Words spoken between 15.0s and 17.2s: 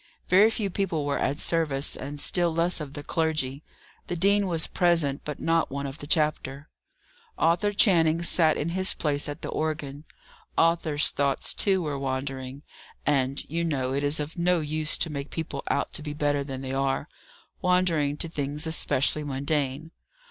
make people out to be better than they are